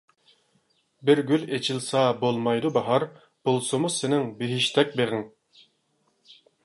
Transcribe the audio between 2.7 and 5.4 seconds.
باھار، بولسىمۇ سېنىڭ بېھىشتەك بېغىڭ.